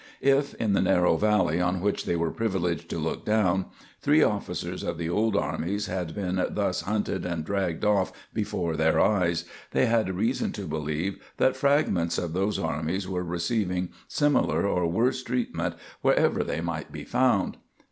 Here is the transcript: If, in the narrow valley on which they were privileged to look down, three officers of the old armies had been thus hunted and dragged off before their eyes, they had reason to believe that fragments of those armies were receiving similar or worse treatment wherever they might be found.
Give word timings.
If, 0.23 0.55
in 0.55 0.73
the 0.73 0.81
narrow 0.81 1.15
valley 1.15 1.61
on 1.61 1.79
which 1.79 2.05
they 2.05 2.15
were 2.15 2.31
privileged 2.31 2.89
to 2.89 2.97
look 2.97 3.23
down, 3.23 3.67
three 4.01 4.23
officers 4.23 4.81
of 4.81 4.97
the 4.97 5.07
old 5.11 5.35
armies 5.37 5.85
had 5.85 6.15
been 6.15 6.43
thus 6.49 6.81
hunted 6.81 7.23
and 7.23 7.45
dragged 7.45 7.85
off 7.85 8.11
before 8.33 8.75
their 8.75 8.99
eyes, 8.99 9.45
they 9.73 9.85
had 9.85 10.15
reason 10.15 10.53
to 10.53 10.65
believe 10.65 11.19
that 11.37 11.55
fragments 11.55 12.17
of 12.17 12.33
those 12.33 12.57
armies 12.57 13.07
were 13.07 13.23
receiving 13.23 13.89
similar 14.07 14.65
or 14.65 14.87
worse 14.87 15.21
treatment 15.21 15.75
wherever 16.01 16.43
they 16.43 16.61
might 16.61 16.91
be 16.91 17.03
found. 17.03 17.57